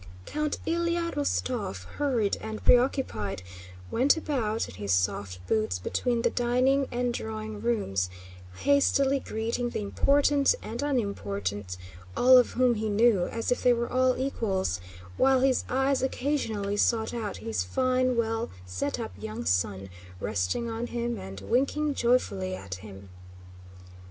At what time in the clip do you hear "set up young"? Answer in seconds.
18.65-19.45